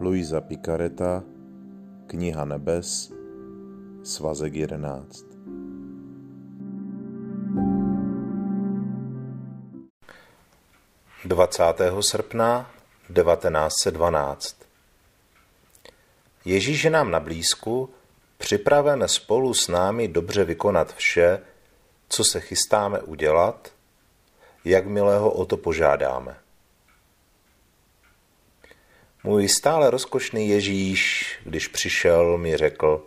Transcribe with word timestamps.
Luisa 0.00 0.40
Picareta, 0.40 1.22
Kniha 2.06 2.44
nebes, 2.44 3.12
svazek 4.02 4.54
11. 4.54 5.24
Dvacátého 11.24 12.02
srpna 12.02 12.70
1912 13.12 14.56
Ježíš 16.44 16.84
je 16.84 16.90
nám 16.90 17.10
na 17.10 17.20
blízku, 17.20 17.90
připraven 18.38 19.08
spolu 19.08 19.54
s 19.54 19.68
námi 19.68 20.08
dobře 20.08 20.44
vykonat 20.44 20.94
vše, 20.94 21.42
co 22.08 22.24
se 22.24 22.40
chystáme 22.40 23.00
udělat, 23.00 23.72
jakmile 24.64 25.18
ho 25.18 25.30
o 25.30 25.44
to 25.44 25.56
požádáme. 25.56 26.39
Můj 29.24 29.48
stále 29.48 29.90
rozkošný 29.90 30.48
Ježíš, 30.48 31.26
když 31.44 31.68
přišel, 31.68 32.38
mi 32.38 32.56
řekl, 32.56 33.06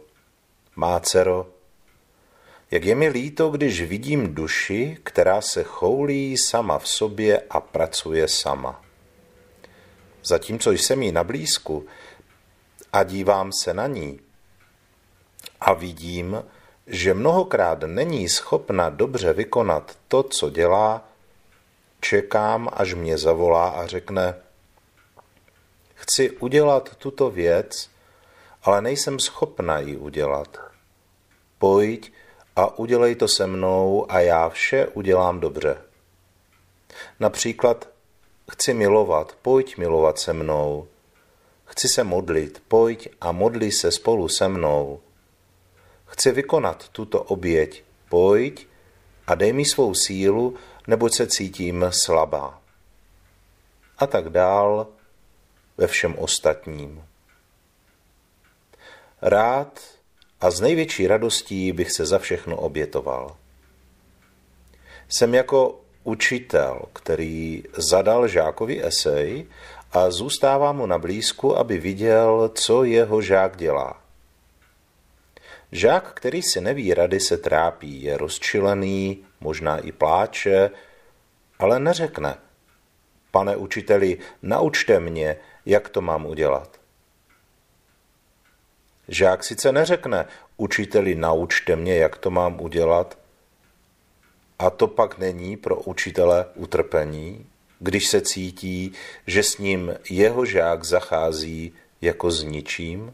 má 0.75 0.99
dcero, 0.99 1.47
jak 2.71 2.85
je 2.85 2.95
mi 2.95 3.09
líto, 3.09 3.49
když 3.49 3.81
vidím 3.81 4.35
duši, 4.35 4.97
která 5.03 5.41
se 5.41 5.63
choulí 5.63 6.37
sama 6.37 6.79
v 6.79 6.87
sobě 6.87 7.41
a 7.49 7.59
pracuje 7.59 8.27
sama. 8.27 8.81
Zatímco 10.23 10.71
jsem 10.71 11.03
jí 11.03 11.11
na 11.11 11.23
blízku 11.23 11.85
a 12.93 13.03
dívám 13.03 13.51
se 13.51 13.73
na 13.73 13.87
ní 13.87 14.19
a 15.61 15.73
vidím, 15.73 16.45
že 16.87 17.13
mnohokrát 17.13 17.83
není 17.85 18.29
schopna 18.29 18.89
dobře 18.89 19.33
vykonat 19.33 19.97
to, 20.07 20.23
co 20.23 20.49
dělá, 20.49 21.09
čekám, 21.99 22.69
až 22.73 22.93
mě 22.93 23.17
zavolá 23.17 23.69
a 23.69 23.87
řekne, 23.87 24.42
chci 26.03 26.31
udělat 26.31 26.95
tuto 26.95 27.29
věc, 27.29 27.89
ale 28.63 28.81
nejsem 28.81 29.19
schopna 29.19 29.79
ji 29.79 29.97
udělat. 29.97 30.57
Pojď 31.57 32.11
a 32.55 32.79
udělej 32.79 33.15
to 33.15 33.27
se 33.27 33.47
mnou 33.47 34.11
a 34.11 34.19
já 34.19 34.49
vše 34.49 34.87
udělám 34.87 35.39
dobře. 35.39 35.81
Například 37.19 37.89
chci 38.51 38.73
milovat, 38.73 39.37
pojď 39.41 39.77
milovat 39.77 40.19
se 40.19 40.33
mnou. 40.33 40.87
Chci 41.65 41.87
se 41.87 42.03
modlit, 42.03 42.63
pojď 42.67 43.09
a 43.21 43.31
modli 43.31 43.71
se 43.71 43.91
spolu 43.91 44.27
se 44.27 44.47
mnou. 44.47 44.99
Chci 46.05 46.31
vykonat 46.31 46.89
tuto 46.89 47.23
oběť, 47.23 47.83
pojď 48.09 48.67
a 49.27 49.35
dej 49.35 49.53
mi 49.53 49.65
svou 49.65 49.93
sílu, 49.93 50.55
neboť 50.87 51.15
se 51.15 51.27
cítím 51.27 51.85
slabá. 51.89 52.61
A 53.97 54.07
tak 54.07 54.29
dál 54.29 54.87
ve 55.77 55.87
všem 55.87 56.15
ostatním. 56.17 57.03
Rád 59.21 59.79
a 60.41 60.51
s 60.51 60.61
největší 60.61 61.07
radostí 61.07 61.71
bych 61.71 61.91
se 61.91 62.05
za 62.05 62.19
všechno 62.19 62.57
obětoval. 62.57 63.35
Jsem 65.09 65.33
jako 65.33 65.79
učitel, 66.03 66.81
který 66.93 67.63
zadal 67.77 68.27
žákovi 68.27 68.85
esej 68.85 69.45
a 69.91 70.11
zůstává 70.11 70.71
mu 70.71 70.85
na 70.85 70.97
blízku, 70.97 71.57
aby 71.57 71.77
viděl, 71.77 72.51
co 72.55 72.83
jeho 72.83 73.21
žák 73.21 73.57
dělá. 73.57 74.01
Žák, 75.71 76.13
který 76.13 76.41
si 76.41 76.61
neví 76.61 76.93
rady, 76.93 77.19
se 77.19 77.37
trápí, 77.37 78.03
je 78.03 78.17
rozčilený, 78.17 79.25
možná 79.39 79.77
i 79.77 79.91
pláče, 79.91 80.69
ale 81.59 81.79
neřekne. 81.79 82.35
Pane 83.33 83.55
učiteli, 83.55 84.17
naučte 84.41 84.99
mě, 84.99 85.37
jak 85.65 85.89
to 85.89 86.01
mám 86.01 86.25
udělat. 86.25 86.79
Žák 89.07 89.43
sice 89.43 89.71
neřekne, 89.71 90.25
učiteli, 90.57 91.15
naučte 91.15 91.75
mě, 91.75 91.97
jak 91.97 92.17
to 92.17 92.31
mám 92.31 92.61
udělat, 92.61 93.17
a 94.59 94.69
to 94.69 94.87
pak 94.87 95.17
není 95.17 95.57
pro 95.57 95.75
učitele 95.75 96.45
utrpení, 96.55 97.45
když 97.79 98.07
se 98.07 98.21
cítí, 98.21 98.93
že 99.27 99.43
s 99.43 99.57
ním 99.57 99.95
jeho 100.09 100.45
žák 100.45 100.83
zachází 100.83 101.73
jako 102.01 102.31
s 102.31 102.43
ničím? 102.43 103.13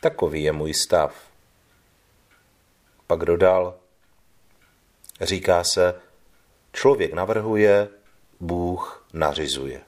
Takový 0.00 0.42
je 0.42 0.52
můj 0.52 0.74
stav. 0.74 1.14
Pak 3.06 3.24
dodal, 3.24 3.74
říká 5.20 5.64
se, 5.64 5.94
člověk 6.72 7.12
navrhuje, 7.12 7.88
Bůh 8.40 9.06
nařizuje. 9.12 9.80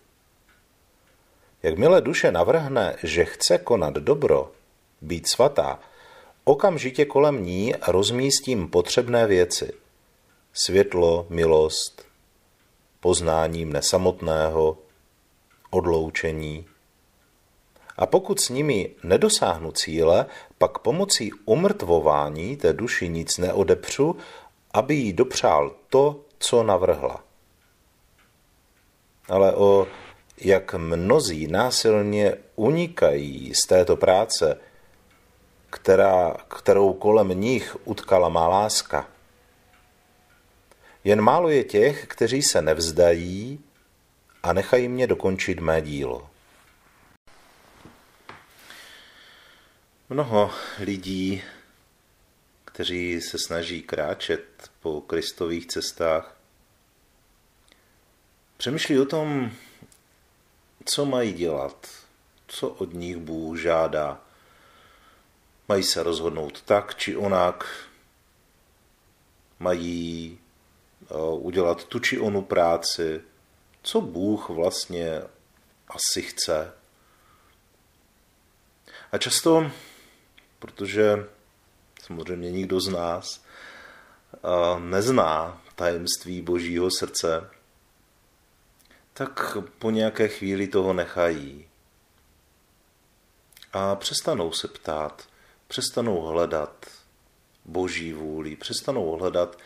Jakmile 1.63 2.01
duše 2.01 2.33
navrhne, 2.33 2.97
že 3.03 3.25
chce 3.25 3.59
konat 3.59 3.95
dobro, 3.95 4.53
být 5.01 5.29
svatá, 5.29 5.79
okamžitě 6.45 7.05
kolem 7.05 7.45
ní 7.45 7.75
rozmístím 7.89 8.69
potřebné 8.69 9.27
věci. 9.27 9.73
Světlo, 10.53 11.27
milost, 11.29 12.07
poznání 13.01 13.65
mne 13.65 13.83
samotného, 13.83 14.79
odloučení. 15.71 16.67
A 17.97 18.07
pokud 18.07 18.41
s 18.41 18.49
nimi 18.49 18.91
nedosáhnu 19.03 19.73
cíle, 19.73 20.27
pak 20.59 20.79
pomocí 20.79 21.31
umrtvování 21.45 22.57
té 22.57 22.73
duši 22.73 23.09
nic 23.09 23.39
neodepřu, 23.39 24.17
aby 24.75 24.95
jí 24.95 25.13
dopřál 25.13 25.75
to, 25.89 26.21
co 26.39 26.63
navrhla. 26.63 27.25
Ale 29.29 29.53
o 29.57 29.89
jak 30.45 30.75
mnozí 30.75 31.47
násilně 31.47 32.37
unikají 32.57 33.55
z 33.55 33.67
této 33.67 33.97
práce, 33.97 34.61
která, 35.71 36.37
kterou 36.49 36.93
kolem 36.93 37.29
nich 37.29 37.77
utkala 37.85 38.29
má 38.29 38.49
láska. 38.49 39.09
Jen 41.05 41.21
málo 41.21 41.49
je 41.49 41.65
těch, 41.65 42.07
kteří 42.07 42.43
se 42.43 42.63
nevzdají 42.63 43.61
a 44.43 44.53
nechají 44.53 44.89
mě 44.89 45.07
dokončit 45.07 45.61
mé 45.61 45.83
dílo. 45.83 46.31
Mnoho 50.09 50.51
lidí, 50.81 51.43
kteří 52.65 53.21
se 53.21 53.39
snaží 53.39 53.83
kráčet 53.83 54.45
po 54.81 55.01
kristových 55.01 55.67
cestách, 55.67 56.42
přemýšlí 58.63 59.01
o 59.01 59.05
tom, 59.05 59.51
co 60.85 61.05
mají 61.07 61.33
dělat, 61.33 61.89
co 62.47 62.69
od 62.69 62.93
nich 62.93 63.17
Bůh 63.17 63.59
žádá. 63.59 64.21
Mají 65.69 65.83
se 65.83 66.03
rozhodnout 66.03 66.63
tak 66.63 66.95
či 66.95 67.17
onak, 67.17 67.89
mají 69.59 70.39
eh, 71.03 71.15
udělat 71.35 71.85
tu 71.85 71.99
či 71.99 72.21
onu 72.21 72.43
práci, 72.43 73.21
co 73.83 74.01
Bůh 74.01 74.49
vlastně 74.49 75.23
asi 75.89 76.23
chce. 76.23 76.73
A 79.13 79.19
často, 79.19 79.71
protože 80.59 81.27
samozřejmě 82.03 82.51
nikdo 82.51 82.81
z 82.81 82.89
nás 82.89 83.45
eh, 84.35 84.81
nezná 84.81 85.63
tajemství 85.77 86.43
Božího 86.43 86.91
srdce, 86.91 87.51
tak 89.13 89.57
po 89.79 89.91
nějaké 89.91 90.29
chvíli 90.29 90.69
toho 90.69 90.93
nechají. 90.93 91.69
A 93.73 93.95
přestanou 93.95 94.53
se 94.53 94.69
ptát, 94.69 95.29
přestanou 95.69 96.21
hledat 96.21 96.87
boží 97.65 98.13
vůli, 98.13 98.57
přestanou 98.57 99.11
hledat 99.11 99.59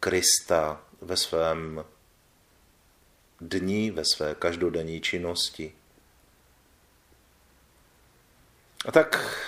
Krista 0.00 0.84
ve 1.00 1.16
svém 1.16 1.84
dní, 3.40 3.90
ve 3.90 4.04
své 4.04 4.34
každodenní 4.34 5.00
činnosti. 5.00 5.72
A 8.86 8.92
tak 8.92 9.38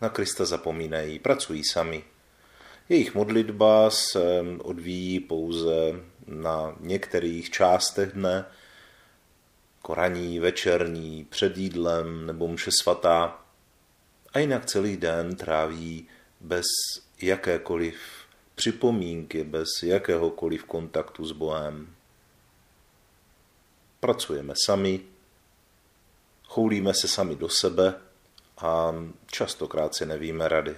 na 0.00 0.08
Krista 0.08 0.44
zapomínají, 0.44 1.18
pracují 1.18 1.64
sami. 1.64 2.04
Jejich 2.88 3.14
modlitba 3.14 3.90
se 3.90 4.40
odvíjí 4.58 5.20
pouze 5.20 5.72
na 6.26 6.76
některých 6.80 7.50
částech 7.50 8.12
dne, 8.12 8.44
koraní, 9.84 10.38
večerní, 10.38 11.24
před 11.24 11.56
jídlem 11.56 12.26
nebo 12.26 12.48
mše 12.48 12.70
svatá 12.82 13.44
a 14.32 14.38
jinak 14.38 14.66
celý 14.66 14.96
den 14.96 15.36
tráví 15.36 16.08
bez 16.40 16.66
jakékoliv 17.22 17.96
připomínky, 18.54 19.44
bez 19.44 19.68
jakéhokoliv 19.82 20.64
kontaktu 20.64 21.26
s 21.26 21.32
Bohem. 21.32 21.94
Pracujeme 24.00 24.54
sami, 24.66 25.00
choulíme 26.44 26.94
se 26.94 27.08
sami 27.08 27.36
do 27.36 27.48
sebe 27.48 27.94
a 28.58 28.94
častokrát 29.26 29.94
si 29.94 30.06
nevíme 30.06 30.48
rady. 30.48 30.76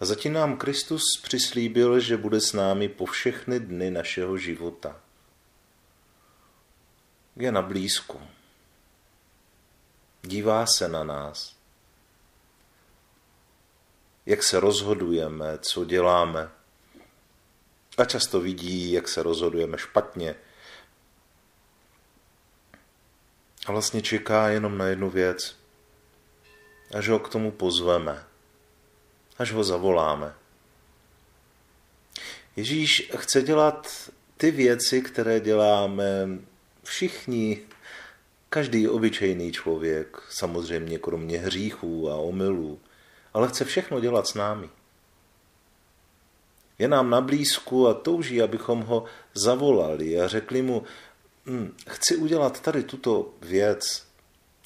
A 0.00 0.04
zatím 0.04 0.32
nám 0.32 0.56
Kristus 0.56 1.02
přislíbil, 1.22 2.00
že 2.00 2.16
bude 2.16 2.40
s 2.40 2.52
námi 2.52 2.88
po 2.88 3.06
všechny 3.06 3.60
dny 3.60 3.90
našeho 3.90 4.38
života 4.38 5.03
je 7.36 7.52
na 7.52 7.62
blízku. 7.62 8.20
Dívá 10.22 10.66
se 10.66 10.88
na 10.88 11.04
nás. 11.04 11.56
Jak 14.26 14.42
se 14.42 14.60
rozhodujeme, 14.60 15.58
co 15.58 15.84
děláme. 15.84 16.50
A 17.98 18.04
často 18.04 18.40
vidí, 18.40 18.92
jak 18.92 19.08
se 19.08 19.22
rozhodujeme 19.22 19.78
špatně. 19.78 20.34
A 23.66 23.72
vlastně 23.72 24.02
čeká 24.02 24.48
jenom 24.48 24.78
na 24.78 24.86
jednu 24.86 25.10
věc. 25.10 25.56
Až 26.94 27.08
ho 27.08 27.18
k 27.18 27.28
tomu 27.28 27.50
pozveme. 27.50 28.24
Až 29.38 29.52
ho 29.52 29.64
zavoláme. 29.64 30.34
Ježíš 32.56 33.10
chce 33.16 33.42
dělat 33.42 34.10
ty 34.36 34.50
věci, 34.50 35.02
které 35.02 35.40
děláme 35.40 36.26
všichni, 36.84 37.60
každý 38.48 38.88
obyčejný 38.88 39.52
člověk, 39.52 40.22
samozřejmě 40.30 40.98
kromě 40.98 41.38
hříchů 41.38 42.10
a 42.10 42.16
omylů, 42.16 42.80
ale 43.34 43.48
chce 43.48 43.64
všechno 43.64 44.00
dělat 44.00 44.26
s 44.26 44.34
námi. 44.34 44.70
Je 46.78 46.88
nám 46.88 47.10
na 47.10 47.20
blízku 47.20 47.88
a 47.88 47.94
touží, 47.94 48.42
abychom 48.42 48.80
ho 48.80 49.04
zavolali 49.34 50.20
a 50.20 50.28
řekli 50.28 50.62
mu, 50.62 50.82
hm, 51.46 51.76
chci 51.88 52.16
udělat 52.16 52.60
tady 52.60 52.82
tuto 52.82 53.34
věc, 53.42 54.06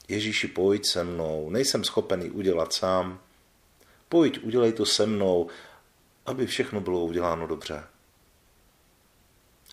Ježíši, 0.08 0.48
pojď 0.48 0.86
se 0.86 1.04
mnou, 1.04 1.50
nejsem 1.50 1.84
schopený 1.84 2.30
udělat 2.30 2.72
sám, 2.72 3.20
pojď, 4.08 4.44
udělej 4.44 4.72
to 4.72 4.86
se 4.86 5.06
mnou, 5.06 5.48
aby 6.26 6.46
všechno 6.46 6.80
bylo 6.80 7.04
uděláno 7.04 7.46
dobře. 7.46 7.84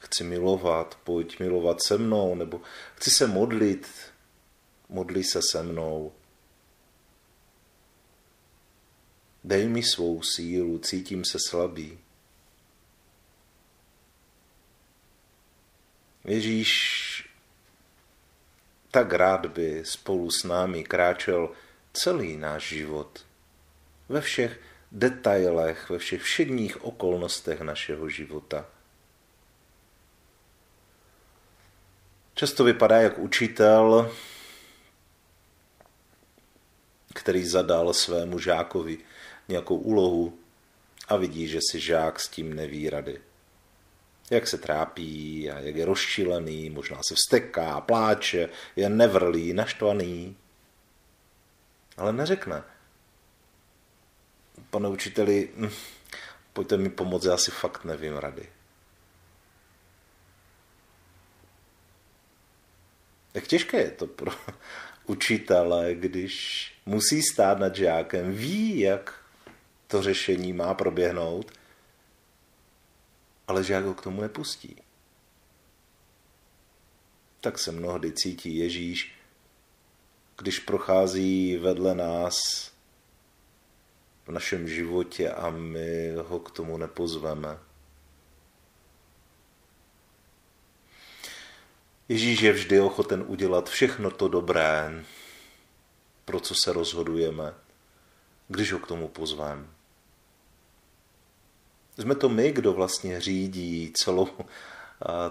Chci 0.05 0.23
milovat, 0.23 0.97
pojď 1.03 1.39
milovat 1.39 1.83
se 1.83 1.97
mnou, 1.97 2.35
nebo 2.35 2.61
chci 2.95 3.11
se 3.11 3.27
modlit, 3.27 3.89
modli 4.89 5.23
se 5.23 5.41
se 5.51 5.63
mnou. 5.63 6.13
Dej 9.43 9.67
mi 9.67 9.83
svou 9.83 10.21
sílu, 10.21 10.79
cítím 10.79 11.25
se 11.25 11.37
slabý. 11.47 11.99
Ježíš 16.23 17.05
tak 18.91 19.13
rád 19.13 19.45
by 19.45 19.81
spolu 19.85 20.31
s 20.31 20.43
námi 20.43 20.83
kráčel 20.83 21.51
celý 21.93 22.37
náš 22.37 22.67
život. 22.67 23.25
Ve 24.09 24.21
všech 24.21 24.59
detailech, 24.91 25.89
ve 25.89 25.97
všech 25.97 26.21
všedních 26.21 26.83
okolnostech 26.83 27.61
našeho 27.61 28.09
života. 28.09 28.74
Často 32.35 32.63
vypadá 32.63 32.97
jak 32.97 33.19
učitel, 33.19 34.11
který 37.13 37.45
zadal 37.45 37.93
svému 37.93 38.39
žákovi 38.39 38.97
nějakou 39.47 39.77
úlohu 39.77 40.39
a 41.07 41.15
vidí, 41.15 41.47
že 41.47 41.59
si 41.71 41.79
žák 41.79 42.19
s 42.19 42.27
tím 42.27 42.53
neví 42.53 42.89
rady. 42.89 43.21
Jak 44.31 44.47
se 44.47 44.57
trápí 44.57 45.51
a 45.51 45.59
jak 45.59 45.75
je 45.75 45.85
rozčilený, 45.85 46.69
možná 46.69 47.03
se 47.03 47.15
vsteká, 47.15 47.81
pláče, 47.81 48.49
je 48.75 48.89
nevrlý, 48.89 49.53
naštvaný. 49.53 50.37
Ale 51.97 52.13
neřekne. 52.13 52.63
Pane 54.69 54.89
učiteli, 54.89 55.49
hm, 55.55 55.69
pojďte 56.53 56.77
mi 56.77 56.89
pomoct, 56.89 57.25
já 57.25 57.37
si 57.37 57.51
fakt 57.51 57.85
nevím 57.85 58.17
rady. 58.17 58.49
Jak 63.35 63.47
těžké 63.47 63.77
je 63.77 63.91
to 63.91 64.07
pro 64.07 64.31
učitele, 65.05 65.95
když 65.95 66.73
musí 66.85 67.21
stát 67.21 67.59
nad 67.59 67.75
žákem, 67.75 68.33
ví, 68.33 68.79
jak 68.79 69.25
to 69.87 70.01
řešení 70.01 70.53
má 70.53 70.73
proběhnout, 70.73 71.51
ale 73.47 73.63
žák 73.63 73.85
ho 73.85 73.93
k 73.93 74.01
tomu 74.01 74.21
nepustí. 74.21 74.75
Tak 77.41 77.59
se 77.59 77.71
mnohdy 77.71 78.11
cítí 78.11 78.57
Ježíš, 78.57 79.15
když 80.37 80.59
prochází 80.59 81.57
vedle 81.57 81.95
nás 81.95 82.35
v 84.25 84.31
našem 84.31 84.67
životě 84.67 85.31
a 85.31 85.49
my 85.49 86.13
ho 86.15 86.39
k 86.39 86.51
tomu 86.51 86.77
nepozveme. 86.77 87.64
Ježíš 92.09 92.41
je 92.41 92.51
vždy 92.51 92.81
ochoten 92.81 93.23
udělat 93.27 93.69
všechno 93.69 94.11
to 94.11 94.27
dobré, 94.27 95.03
pro 96.25 96.39
co 96.39 96.55
se 96.63 96.73
rozhodujeme, 96.73 97.53
když 98.47 98.73
ho 98.73 98.79
k 98.79 98.87
tomu 98.87 99.07
pozveme. 99.07 99.65
Jsme 101.97 102.15
to 102.15 102.29
my, 102.29 102.51
kdo 102.51 102.73
vlastně 102.73 103.21
řídí 103.21 103.93
celou, 103.93 104.29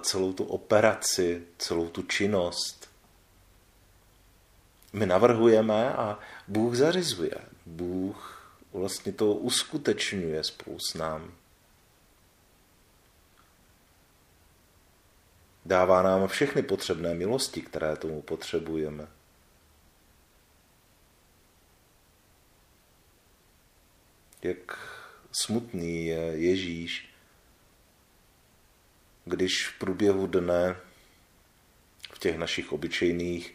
celou 0.01 0.33
tu 0.33 0.45
operaci, 0.45 1.43
celou 1.59 1.89
tu 1.89 2.03
činnost. 2.03 2.91
My 4.93 5.07
navrhujeme 5.07 5.95
a 5.95 6.19
Bůh 6.49 6.75
zařizuje. 6.75 7.39
Bůh 7.67 8.47
vlastně 8.73 9.13
to 9.13 9.35
uskutečňuje 9.35 10.45
spolu 10.45 10.79
s 10.81 10.95
námi. 10.95 11.31
Dává 15.65 16.03
nám 16.03 16.29
všechny 16.29 16.63
potřebné 16.63 17.15
milosti, 17.15 17.63
které 17.63 17.97
tomu 17.97 18.23
potřebujeme. 18.23 19.09
Jak 24.43 24.79
smutný 25.33 26.07
je 26.07 26.21
Ježíš, 26.21 27.15
když 29.25 29.69
v 29.69 29.79
průběhu 29.79 30.27
dne 30.27 30.77
v 32.13 32.19
těch 32.19 32.39
našich 32.39 32.73
obyčejných 32.73 33.55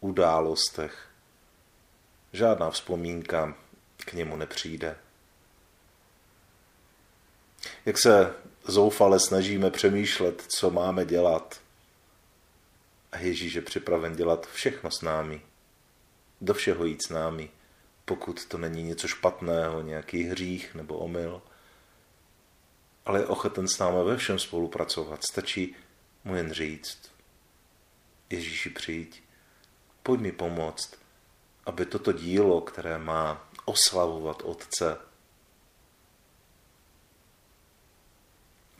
událostech 0.00 1.08
žádná 2.32 2.70
vzpomínka 2.70 3.56
k 3.96 4.12
němu 4.12 4.36
nepřijde. 4.36 4.96
Jak 7.86 7.98
se 7.98 8.34
zoufale 8.64 9.20
snažíme 9.20 9.70
přemýšlet, 9.70 10.44
co 10.48 10.70
máme 10.70 11.04
dělat. 11.04 11.60
A 13.12 13.18
Ježíš 13.18 13.54
je 13.54 13.62
připraven 13.62 14.16
dělat 14.16 14.48
všechno 14.52 14.90
s 14.90 15.02
námi. 15.02 15.42
Do 16.40 16.54
všeho 16.54 16.84
jít 16.84 17.06
s 17.06 17.10
námi, 17.10 17.50
pokud 18.04 18.46
to 18.46 18.58
není 18.58 18.82
něco 18.82 19.08
špatného, 19.08 19.82
nějaký 19.82 20.22
hřích 20.22 20.74
nebo 20.74 20.98
omyl. 20.98 21.42
Ale 23.06 23.20
je 23.20 23.26
ochoten 23.26 23.68
s 23.68 23.78
námi 23.78 24.04
ve 24.04 24.16
všem 24.16 24.38
spolupracovat. 24.38 25.20
Stačí 25.30 25.76
mu 26.24 26.36
jen 26.36 26.52
říct. 26.52 26.98
Ježíši 28.30 28.70
přijď, 28.70 29.22
pojď 30.02 30.20
mi 30.20 30.32
pomoct, 30.32 30.94
aby 31.66 31.86
toto 31.86 32.12
dílo, 32.12 32.60
které 32.60 32.98
má 32.98 33.48
oslavovat 33.64 34.42
Otce, 34.42 34.98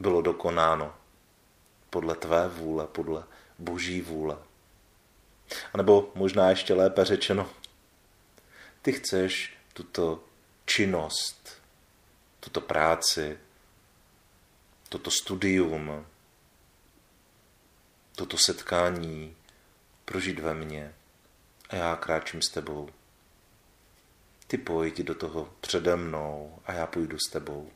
bylo 0.02 0.22
dokonáno 0.22 0.94
podle 1.90 2.14
tvé 2.14 2.48
vůle, 2.48 2.86
podle 2.86 3.24
boží 3.58 4.00
vůle. 4.00 4.38
A 5.72 5.76
nebo 5.76 6.12
možná 6.14 6.50
ještě 6.50 6.74
lépe 6.74 7.04
řečeno, 7.04 7.50
ty 8.82 8.92
chceš 8.92 9.56
tuto 9.72 10.24
činnost, 10.64 11.62
tuto 12.40 12.60
práci, 12.60 13.38
toto 14.88 15.10
studium, 15.10 16.06
toto 18.16 18.38
setkání 18.38 19.36
prožít 20.04 20.38
ve 20.38 20.54
mně 20.54 20.94
a 21.68 21.76
já 21.76 21.96
kráčím 21.96 22.42
s 22.42 22.48
tebou. 22.48 22.88
Ty 24.46 24.58
pojď 24.58 25.00
do 25.00 25.14
toho 25.14 25.52
přede 25.60 25.96
mnou 25.96 26.58
a 26.64 26.72
já 26.72 26.86
půjdu 26.86 27.18
s 27.18 27.30
tebou. 27.30 27.70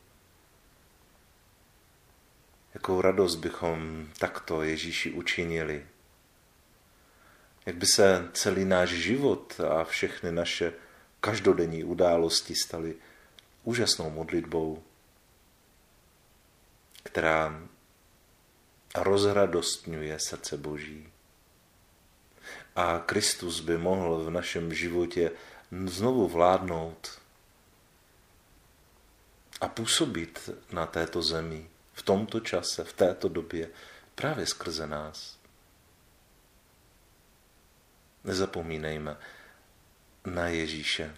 Jakou 2.77 3.01
radost 3.01 3.37
bychom 3.37 4.09
takto 4.19 4.63
Ježíši 4.63 5.13
učinili. 5.13 5.87
Jak 7.67 7.77
by 7.77 7.87
se 7.87 8.31
celý 8.33 8.65
náš 8.65 8.89
život 8.89 9.61
a 9.61 9.85
všechny 9.85 10.33
naše 10.33 10.73
každodenní 11.21 11.85
události 11.85 12.55
staly 12.55 12.97
úžasnou 13.65 14.11
modlitbou, 14.11 14.83
která 17.03 17.63
rozradostňuje 18.95 20.19
srdce 20.21 20.57
Boží. 20.57 21.09
A 22.77 22.99
Kristus 22.99 23.61
by 23.61 23.79
mohl 23.79 24.25
v 24.25 24.31
našem 24.31 24.75
životě 24.75 25.31
znovu 25.87 26.29
vládnout 26.29 27.21
a 29.61 29.69
působit 29.69 30.51
na 30.73 30.87
této 30.87 31.23
zemi 31.23 31.71
v 31.97 32.03
tomto 32.03 32.41
čase, 32.41 32.85
v 32.85 32.93
této 32.93 33.29
době, 33.29 33.71
právě 34.15 34.47
skrze 34.47 34.87
nás. 34.87 35.39
Nezapomínejme, 38.25 39.17
na 40.25 40.49
Ježíše. 40.49 41.17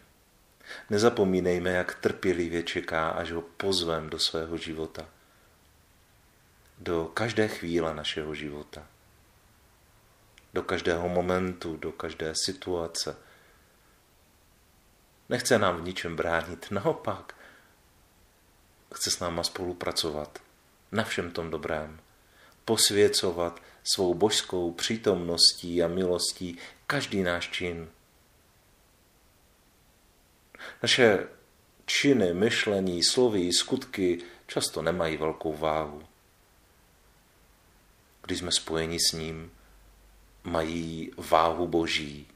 Nezapomínejme, 0.90 1.70
jak 1.70 1.94
trpělivě 1.94 2.62
čeká, 2.62 3.08
až 3.08 3.32
ho 3.32 3.42
pozvem 3.42 4.10
do 4.10 4.18
svého 4.18 4.56
života. 4.56 5.08
Do 6.78 7.04
každé 7.04 7.48
chvíle 7.48 7.94
našeho 7.94 8.34
života. 8.34 8.86
Do 10.54 10.62
každého 10.62 11.08
momentu, 11.08 11.76
do 11.76 11.92
každé 11.92 12.32
situace. 12.34 13.16
Nechce 15.28 15.58
nám 15.58 15.76
v 15.76 15.84
ničem 15.84 16.16
bránit, 16.16 16.70
naopak. 16.70 17.34
Chce 18.94 19.10
s 19.10 19.20
náma 19.20 19.42
spolupracovat 19.42 20.47
na 20.92 21.04
všem 21.04 21.30
tom 21.30 21.50
dobrém. 21.50 22.00
Posvěcovat 22.64 23.62
svou 23.94 24.14
božskou 24.14 24.72
přítomností 24.72 25.82
a 25.82 25.88
milostí 25.88 26.58
každý 26.86 27.22
náš 27.22 27.50
čin 27.50 27.88
naše 30.82 31.28
činy, 31.86 32.34
myšlení, 32.34 33.02
slovy, 33.02 33.52
skutky 33.52 34.18
často 34.46 34.82
nemají 34.82 35.16
velkou 35.16 35.56
váhu. 35.56 36.02
Když 38.22 38.38
jsme 38.38 38.52
spojeni 38.52 38.98
s 39.00 39.12
ním, 39.12 39.52
mají 40.44 41.12
váhu 41.16 41.68
boží, 41.68 42.26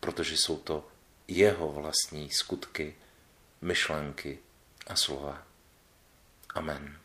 protože 0.00 0.36
jsou 0.36 0.58
to 0.58 0.88
jeho 1.28 1.72
vlastní 1.72 2.30
skutky, 2.30 2.94
myšlenky 3.60 4.38
a 4.86 4.96
slova. 4.96 5.42
Amen. 6.54 6.99